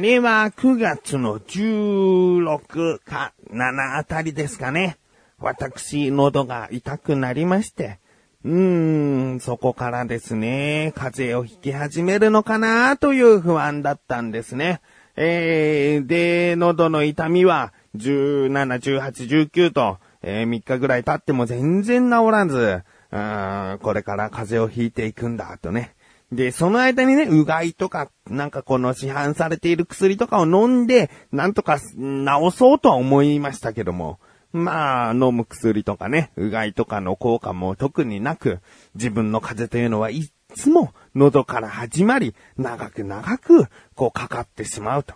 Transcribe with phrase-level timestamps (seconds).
[0.00, 4.96] あれは9月の16か7あたりですかね。
[5.38, 7.98] 私、喉が痛くなりまして。
[8.42, 14.80] うーん、そこからですね、風邪をひき始めるのかなという不安だったんですね。
[15.16, 22.84] えー、で、喉の痛みは17、18、19と、えー、3日ぐらい経っても全然治らず、
[23.82, 25.94] これから風邪をひいていくんだとね。
[26.32, 31.86] で、その間にね、うがいとか、なんかこの市販されている薬とかを飲んで、なんとか治
[32.52, 34.20] そうとは思いましたけども、
[34.52, 38.60] まあ、飲む薬とかね、うがいとかの効果も特になく、
[38.94, 45.14] 自分の風邪というのはいつも喉から始まり、長く長く、こうかかってしまうと。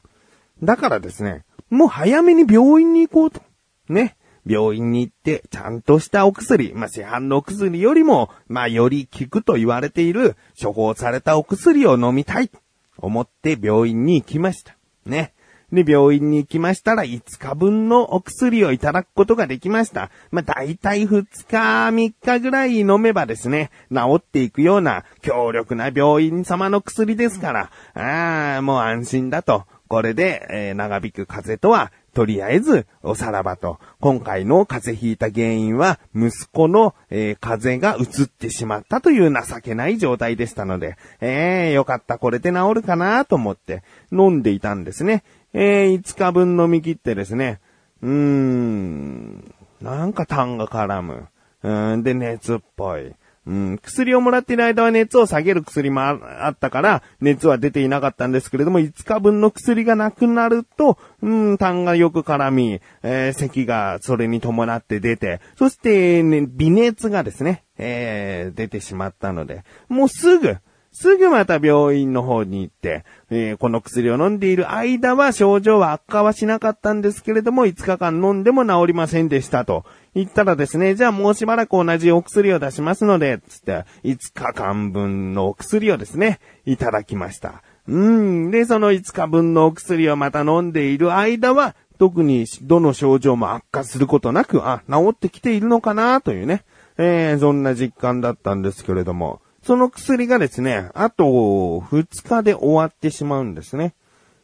[0.62, 3.40] だからですね、もう早めに病院に行こうと。
[3.88, 4.16] ね。
[4.46, 12.50] 病院に行って、ちゃんとしたお薬、まあ、市販のお薬よりも、まあ、より効くと言われている、処方されたお薬を飲みたい、
[12.98, 14.76] 思って病院に行きました。
[15.06, 15.32] ね。
[15.72, 20.10] で、病院に行きましたら、5日分のお薬をいただくことができました。
[20.30, 29.64] まあ、大体2日、3日ぐらい飲めばですね、治っていくような強力な病院様の薬ですから、ああ、もう安心だと。
[29.88, 45.24] これで、えー、長引く風邪とはとりあえず、おさらばと、今回の風邪ひいた原因は、息子の、えー、風邪が移ってしまったという情けない状態でしたので、えー、よかった、これで治るかなと思って、飲んでいたんですね。
[45.52, 47.60] えー、5日分飲み切ってですね、
[48.00, 51.28] うーん、なんか痰が絡む。
[51.62, 53.14] うん、で、熱っぽい。
[53.46, 70.56] うん、薬をもらっている間は熱を下げる薬もあったから、熱は出ていなかったんですけれども、5日分の薬がなくなると、うん、痰がよく絡み、えー、咳がそれに伴って出て、そして、ね、微熱がですね、えー、出てしまったので、もうすぐ、
[70.94, 79.84] すぐまた病院の方に行って、えー、この薬を飲んでいる間は症状は悪化はしなかったんですけれども、5日間飲んでも治りませんでしたと。
[80.14, 87.64] 言ったらですね、じゃあもうしばらく同じお薬を出しますので、つって、5日間分のお薬をですね、いただきました。
[87.88, 88.50] うん。
[88.52, 96.62] で、その5日分のお薬をまた飲んでいる間は、特にどの症状も悪化することなく、あ、治ってきているのかなというね、
[96.98, 103.94] えー、そんな実感だったんですけれども、その薬がですね、あと2日で終わってしまうんですね。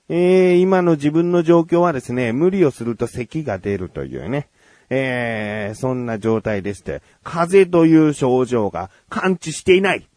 [0.09, 4.49] えー、今の自分の状況はですね、無理をすると咳が出るというね、
[4.89, 10.09] えー、そんな状態でして、風邪という症状が感知していない。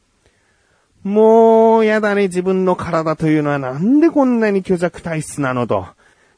[1.03, 5.85] もう、やだね、自分の体というのはなんでこんなに虚弱体質なのと。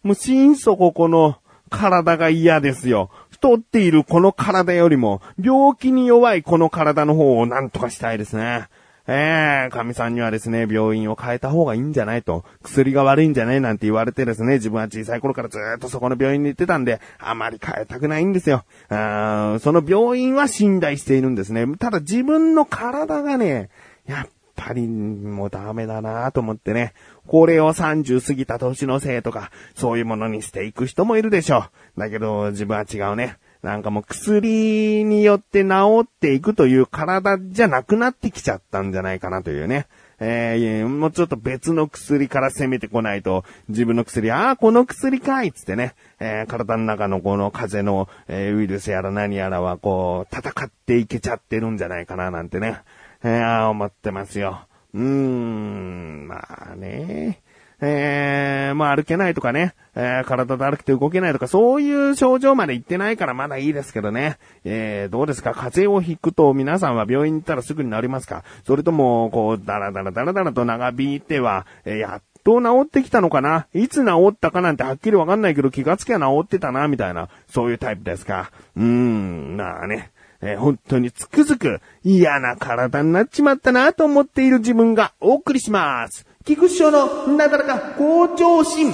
[0.01, 1.37] もう、心底この
[1.69, 3.11] 体が嫌ですよ。
[3.45, 8.67] 太っているこの体よりも、病気に弱いこの体の方を何とかしたいですね。
[9.07, 18.65] ええー、神さんにはですね、病院を変えた方がいいんじゃないと、薬が悪いんじゃないなんて言われてですね、自分は小さい頃からずっとそこの病院に行ってたんで、あまり変えたくないんですよ。
[18.89, 21.67] あその病院は信頼しているんですね。
[21.77, 23.69] ただ自分の体がね、
[24.07, 26.93] やっぱりもうダメだなと思ってね、
[27.27, 31.65] これを30過ぎた年のせいとか、そういうものにしていく人もいるでしょ
[31.97, 31.99] う。
[31.99, 33.37] だけど自分は違うね。
[33.61, 39.87] なんかもう薬によって治っていくという体じゃなくなってきちゃったんじゃないかなというね。
[40.19, 52.79] えー、もうちょっと別の薬から攻めてこないと、自分の薬、ああ、この薬かいつってね、えー、体の中のこの風邪の、えー、ウイルスやら何やらはこう、戦っていけちゃってるんじゃないかななんてね、
[53.27, 54.67] えー、思ってますよ。
[54.93, 57.41] うーん、まあね。
[57.81, 64.37] えー、まあ歩けないとかね、えー、体だるくて動けないとか、そういう症状まで行ってないからまだいいですけどね。
[64.63, 65.53] えー、どうですか？
[65.53, 68.43] 風邪をひくと皆さんは病院に行ったらすぐになりますか？
[68.63, 73.67] それとも、こう、だらだらだらだらと長引いては、えー、やっと治ってきたのかな？
[73.73, 78.51] いつ治ったかなんてはっきりわかんないけど気がつきゃ治ってたな、みたいな、そういうタイプですか？
[78.75, 80.11] うーん、まあね。
[80.47, 86.25] えー、本当につくづく嫌な体になっちまったなと思っている自分がお送りします。
[86.45, 88.93] 菊師匠のなだらか向上心。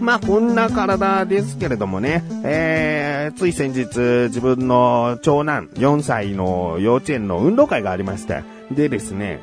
[0.00, 9.40] まあ、こんな体ですけれどもね、えつい先日、自分の長男、4歳の幼稚園の運動会がありまして、でですね、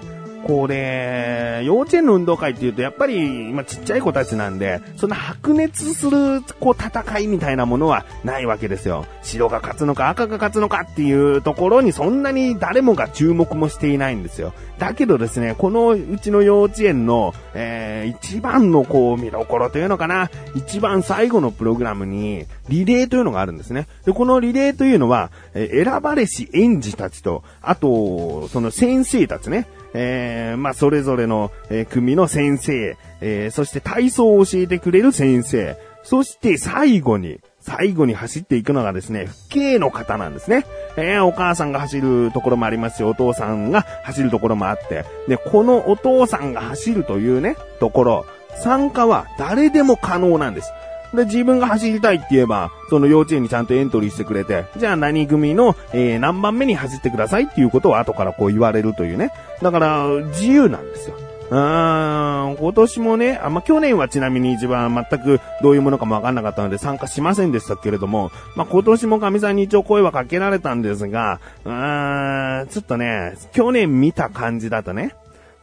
[0.48, 9.06] これ、幼稚園の運動会っていうと、やっぱり、今ちっちゃい子たちなんで、そんな白熱する、こう、戦いみたいなものはないわけですよ。
[9.24, 14.54] 白が勝つのか赤が勝つのかっていうところにそんなに誰もが注目もしていないんですよ。
[14.80, 23.88] だけどですね、このうちの幼稚園の、えー、一番のこう見どころというのかな、一番最後のプログラムに、リレーというのがあるんですね。
[24.06, 40.66] で、このリレーというのは、え、選ばれし園児たちと、あと、その先生たちね、えー、まあ、それぞれの、えー、組の先生、えー、そして体操を教えてくれる先生、そして最後に、最後に走っていくのがですね、父兄の方なんですね。
[40.96, 48.26] えー、お母さんが走るところもありますし、お父さんが走るところもあって、で、このお父さんが走るというね、ところ、
[48.56, 50.72] 参加は誰でも可能なんです。
[51.14, 59.32] で、自分が走りたいって言えば、その幼稚園にちゃんとエントリーしてくれて、じゃあ何組の、えー、何番目に走ってくださいっていうことを後からこう言われるというね。
[59.62, 61.16] だから、自由なんですよ。
[61.50, 75.16] うーん、今年もね、あ、ま、去年はちなみに一番全くどういうものかもわかんなかったので参加しませんでしたけれども、まあ、今年も神さんに一応声はかけられたんですが、うーん、ちょっとね、去年見た感じだとね、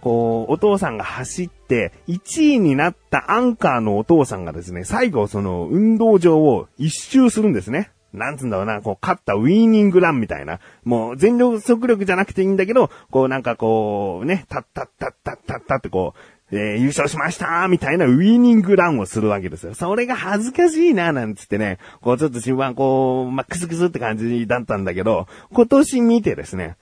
[0.04, 7.90] こう、お父さんが走って、1位になったアンカーのお父さんがですね、最後その運動場を一周するんですね。
[8.12, 10.60] なんつうんだろうな、こう、勝ったウィーニングランみたいな。
[10.84, 16.12] もう、全力速力じゃなくていいんだけど、こう、なんかこう、ね、たったったったったったってこ
[16.52, 19.74] う、えー、優勝しましたみたいなウィーニングランをするわけですよ。
[19.74, 26.76] それが恥ずかしいななんつってね、こうちょっと終盤こう、ま、クスクスって感じだったんだけど、今年見てですね、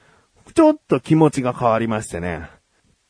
[0.54, 2.50] ちょっと気持ちが変わりましてね、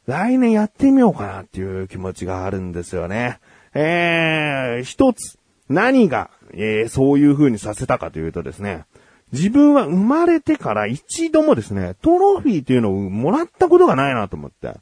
[0.07, 3.39] 来年やってみようかなっていう気持ちがあるんですよね。
[3.75, 5.39] えー、一つ、
[5.69, 8.85] 何がえー、そういう風にさせたかというとですね、
[9.33, 14.75] 自分は生まれてから一度もですね、トロフィーというのをもらったことがないなと思って。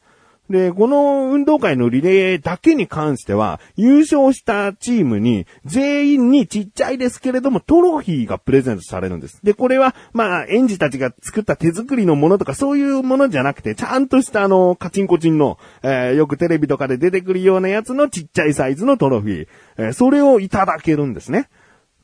[0.51, 9.39] で、この運動会のリレーだけに関しては、優勝したチームに、全員にちっちゃいですけれども、トロフィーがプレゼントされるんです。
[9.45, 19.47] で、これは、まあ、園児たちが作った手作りのものとか、そういうものじゃなくて、ちゃんとしたあの、カチンコチンの、えー、よくテレビとかで出てくるようなやつのちっちゃいサイズのトロフィー、
[19.79, 21.49] えー、それをいただけるんですね。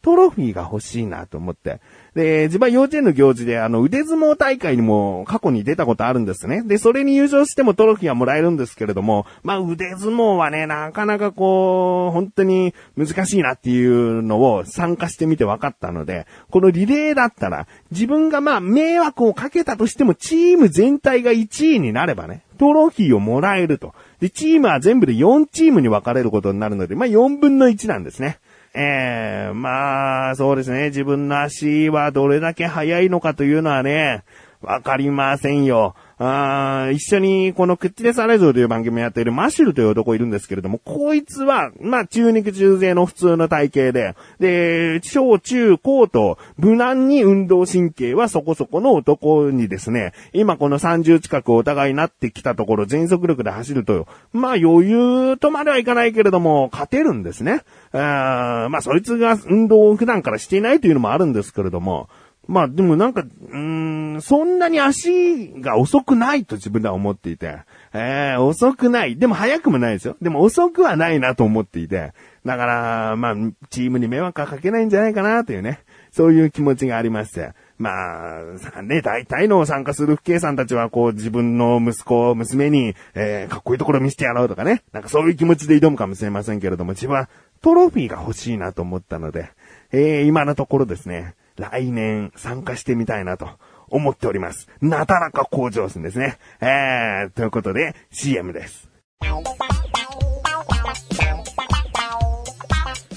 [0.06, 1.80] トロフィーが欲しいなと思って。
[2.14, 6.62] で、自分は幼稚園の行事で、あの、腕相撲大会にも過去に出たことあるんですね。
[6.62, 23.92] で、それに優勝してもトロフィーはもらえるんですけれども、まあ、腕相撲はね、なかなかこう、本当に難しいなっていうのを参加してみて分かったので、このリレーだったら、自分がまあ、迷惑をかけたとしても、チーム全体が1位になればね、トロフィーをもらえると。
[24.20, 28.38] で、チームは全部で4チームに分かれることになるので、まあ、4分の1なんですね。
[28.78, 30.88] ええー、まあ、そうですね。
[30.88, 34.22] 自分の足はどれだけ速いのかというのはね、
[34.60, 35.94] わかりませんよ。
[36.18, 57.60] あ一緒にこのクッチレサレゾーという番組をやっているマシュルという男いるんですけれども、こいつは、まあ中肉中背の普通の体型で、で、小中高と無難に運動神経はそこそこの男にですね、今この30近くお互いになってきたところ全速力で走ると、まあ余裕とまではいかないけれども、勝てるんですね。
[57.92, 62.08] あまあそいつが運動を普段からしていないというのもあるんですけれども、
[62.48, 67.58] まあでもなんか、うん、そんなに足が遅くないと自分では思っていて、
[67.92, 69.16] えー、遅くない。
[69.16, 70.16] でも速くもないですよ。
[70.20, 72.12] でも遅くはないなと思っていて、
[72.44, 73.34] だから、まあ、
[73.70, 75.80] チームに迷惑はかけないんじゃないかなというね、
[76.12, 77.52] そういう気持ちがありまして。
[77.78, 84.82] まあ、ね、大体の参加する父兄さんたちは、こう、自分の息子、娘に、えー、かっこいいところ見せてやろうとかね。
[84.92, 87.28] なんかそういう気持ちで挑むかもしれませんけれども、自分は
[87.60, 89.50] トロフィーが欲しいなと思ったので、
[89.92, 93.48] えー、今のところですね、来年参加してみたいなと
[93.88, 94.68] 思っております。
[94.80, 96.38] なだらか向上心ですね。
[96.60, 98.88] えー、ということで CM です。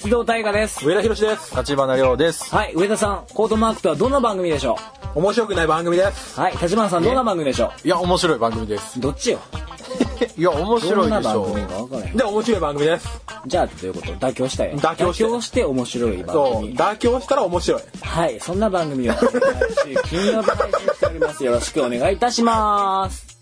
[0.02, 0.88] 木戸大河です。
[0.88, 1.56] 上田博です。
[1.56, 2.56] 立花亮です。
[2.56, 4.78] はい、上田さん、コードマークとはどんな番組でしょ
[5.14, 5.20] う？
[5.20, 6.40] 面白くない番組です。
[6.40, 7.88] はい、立花さん、どんな番組でしょう？
[7.88, 9.00] いや、面白い番組です。
[9.00, 9.40] どっちよ？
[10.38, 10.96] いや、面白いでしょ。
[10.96, 12.18] どんな番組か分からへん。
[12.18, 13.08] で、面白い番組です。
[13.48, 14.78] じゃあ、どういうこと妥協したよ。
[14.78, 15.24] 妥協して。
[15.24, 16.78] 妥協して面白い番組。
[16.78, 17.82] 妥協したら面白い。
[18.02, 21.44] はい、そんな番組を、金曜日配信しております。
[21.44, 23.40] よろしくお願いいたします。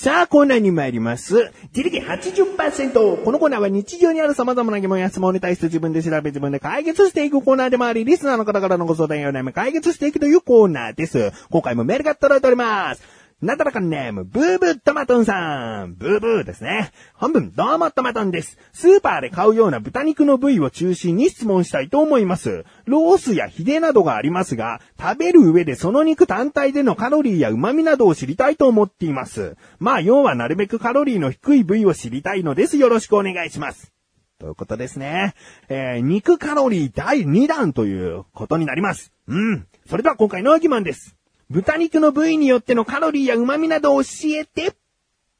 [0.00, 1.50] さあ、コーナーに参ります。
[1.74, 3.24] 自力80%。
[3.24, 11.32] このコーナーは日常にある様々な疑問や質問に対して自分で調べ自分で解決していくコーナーでもあり、リスナーの方からのご相談やお悩み解決していくというコーナーです。
[11.50, 13.17] 今回もメールが届いております。
[13.40, 15.94] なだらかネーム、ブーブートマトンさん。
[15.94, 16.90] ブーブーですね。
[17.14, 18.58] 本文、どうもトマトンです。
[18.72, 22.64] スーパーで買うような豚肉の部位を中心に質問したいと思います。
[22.86, 29.56] ロースやヒレなどがありますが、食べる上でその肉単体でのカロリーや旨味などを知りたいと思っています。
[29.78, 32.76] まあ、要はなるべくカロリーの低い部位を知りたいのです。
[32.76, 33.92] よろしくお願いします。
[34.40, 35.34] ということですね。
[35.68, 39.12] えー、肉カロリー第2弾ということになります。
[39.28, 39.68] うん。
[39.88, 41.17] それでは今回の疑問です。
[41.50, 44.74] 豚肉の部位によってのカロリーや旨味などを教えて。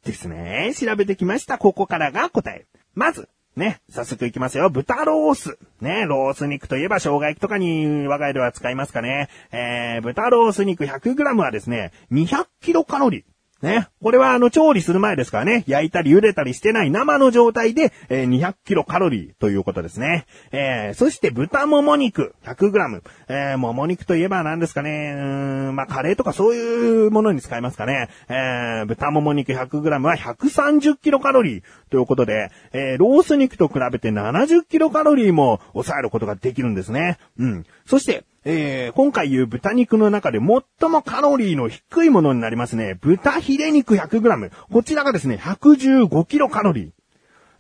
[0.05, 0.73] ですね。
[0.75, 1.59] 調べてきました。
[1.59, 2.67] ここからが答え。
[2.95, 4.71] まず、ね、早速いきますよ。
[4.71, 5.59] 豚ロース。
[5.83, 9.29] ね、ロース肉といえば生姜焼きとかに我が家では使いますかね。
[9.53, 13.25] えー、豚ロース肉 100g はですね、200キロカロリー。
[13.63, 13.89] ね。
[14.03, 15.65] これはあの、調理する前ですからね。
[15.67, 20.27] 焼いたり茹でたりしてない生の状態で、えー200キロカロリーということですね。
[20.53, 23.03] えー、そして豚もも肉100グラム。
[23.29, 25.13] えー、もも肉といえば何ですかね。
[25.17, 28.09] うーん、まあ、カレーとかそういうものに使いますかね。
[28.29, 37.19] えー、豚もも肉100グラムは130キロカロリーということで、えー、ロース肉と比べて70キロカロリーも抑えることができるんですね。
[37.39, 37.67] うん。
[37.87, 42.97] そして、えー、今回言う豚肉の中で最もカロリーの低いものになりますね。
[43.01, 44.51] 豚ヒレ肉 100g。
[44.71, 46.91] こちらがですね、115キロカロリー。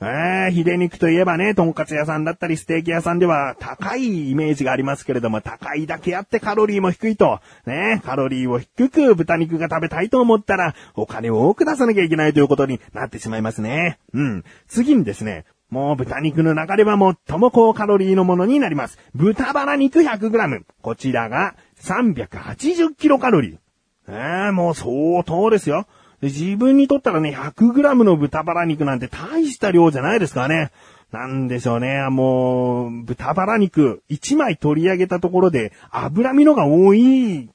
[0.01, 7.41] えー、ヒレ肉といえばね、とんかつ屋さんだったりステーキ屋さんでは高いイメージがありますけれども、高いだけあってカロリーも低いと。
[7.67, 13.99] ね、カロリーを低く豚肉が食べたいと思ったら、お金を多く出さなきゃいけないということになってしまいますね。
[14.15, 14.45] うん。
[14.69, 16.97] 次にですね、もう豚肉の中では
[17.27, 18.99] 最も高カロリーのものになります。
[19.15, 20.63] 豚バラ肉 100g。
[20.81, 23.59] こちらが380キロカロリー。
[24.09, 25.87] えー、もう相当ですよ。
[26.23, 30.71] 自分にとったらね、100g の豚バラ肉なんて大した量じゃないですかね。
[31.13, 32.09] なんでしょうね。
[32.11, 37.51] もう、豚バラ肉1枚取り上げたところで脂身のが多い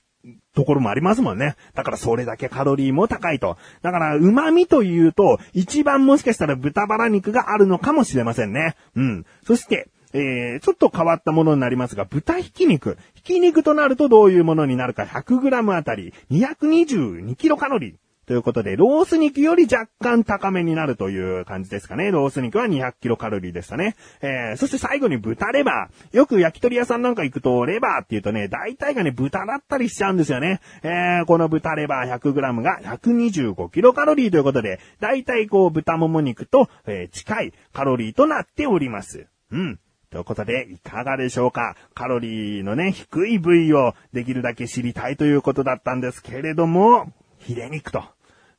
[0.53, 1.55] ところもありますもんね。
[1.73, 3.57] だからそれだけカロリーも高いと。
[3.81, 8.75] だから旨味というと、一番もしかしたら豚バラ肉があるのかもしれませんね。
[8.95, 9.25] うん。
[9.45, 12.97] そして、えー、ちょっと変わったものになりますが、豚ひき肉。
[13.15, 18.02] ひき肉となるとどういうものになるか 100g あたり222キロカロリー。
[18.25, 22.09] ということで、ロース肉より若干高めになるという感じですかね。
[22.09, 23.95] ロース肉は200キロカロリーでしたね。
[24.21, 26.17] えー、そして最後に豚レバー。
[26.17, 30.61] よく焼き鳥屋さんなんか行くと、レバーって言うとね、大体がね、豚だったりしちゃうんですよね。
[30.83, 39.27] えー、この豚レバー 100g が125キロカロリーということで、大体こう豚もも肉と、えー近いカロリーとなっております。
[39.51, 39.79] うん。
[40.09, 48.03] ということで、いかがでしょうかカロリーのね、低い部位をできるだけ知りたいということだったんですけれども、ヒレ肉と。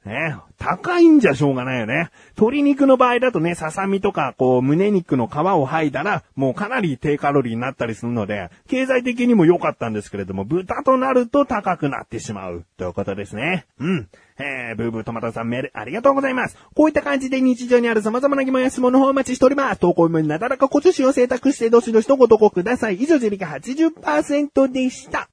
[0.05, 2.11] ね、高いんじゃしょうがないよね。
[2.37, 13.65] 鶏肉の場合だとね、ささみとか、こう、胸肉の皮を剥いだら、もうかなり低カロリーになったりするので、経済的にも良かったんですけれども、豚となると高くなってしまう、ということですね。
[13.81, 14.09] うん。
[14.39, 16.59] えー、ブーブートマトさんメールありがとうございます。
[16.75, 19.81] こういった感じで日常にある様々な疑問や質問の方をお待ちしております。
[19.81, 22.97] 投稿文なだらか小女子を選択してどしどしとご投稿ください。
[22.97, 25.29] 以上、ジェリカ80%でした。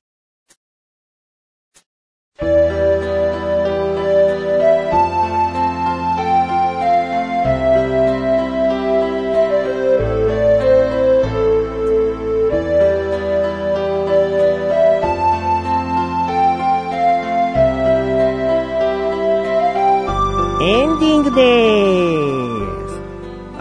[21.35, 23.01] です。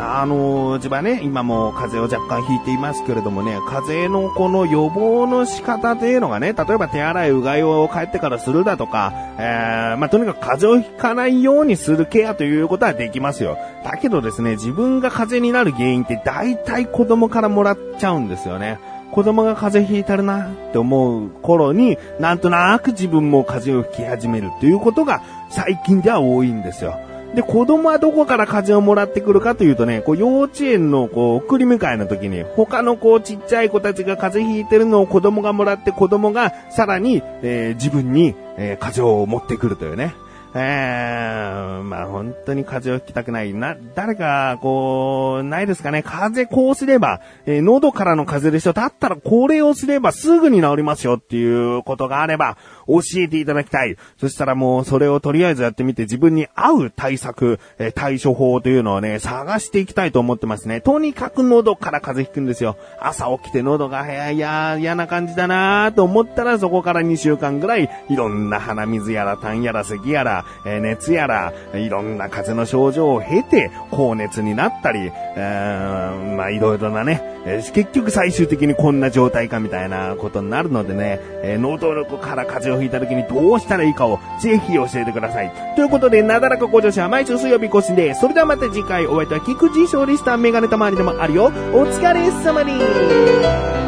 [0.03, 13.59] あの、自分はね、今も風邪を若干ひいていますけれどもね、風邪のこの予防の仕方っていうのがね、例えば手洗い、うがいを帰ってからするだとか、えー、まあ、とにかく風邪をひかないようにするケアということはできますよ。
[13.85, 18.79] だけどですね、自分が風邪になる原因って大体子供からもらっちゃうんですよね。
[19.13, 26.99] 子供が風邪ひいてるなって思う頃に、なんとなく自分も風邪をひき始めるということが最近では多いんですよ。
[27.35, 40.15] で、子供はどこから風邪をもらってくるかというとね、こう幼稚園のこう送り迎えの時に、他のこうちっちゃい子たちが風邪ひいてるのを子供がもらって子供がさらに、えー自分に、えー風邪を持ってくるというね。
[40.55, 43.55] えー、まあ本当に風邪をひきたくない。
[43.55, 46.03] な、誰か、こう、ないですかね。
[46.03, 48.73] 風邪こうすれば、えー喉からの風邪でしょ。
[48.73, 52.57] だったらこれをすればすぐに治りますよっていうことがあれば、
[52.89, 53.97] 教えていただきたい。
[54.19, 60.81] そしたらもうそれをとりあえずやってみて自分に合う対策、えー対処法というのをね、探していきたいと思ってますね。
[60.81, 62.77] とにかく喉から風邪ひくんですよ。
[63.01, 77.41] 朝起きて喉がいやいや、嫌な感じだなと思ったらそこから2週間ぐらい、いろんな鼻水やら痰やら咳やら、え熱やら、いろんな風邪の症状を経て、高熱になったり、えーまあいろいろなね、
[77.73, 85.53] 結局最終的にこんな状態かみたいなことになるのでね、えー喉力から風邪をひいた時にどうしたらいいかをぜひ教えてください。
[85.77, 88.15] ということで、なだらか向上心は毎週水曜日更新で。
[88.15, 91.47] それではまた次回お会いいた菊池勝利したメガネたまわりでもあるよ。
[91.73, 93.80] お疲れ様に